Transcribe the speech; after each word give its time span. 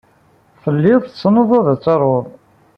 Telliḍ 0.61 1.01
tessneḍ 1.03 1.49
ad 1.71 1.79
taruḍ. 1.83 2.25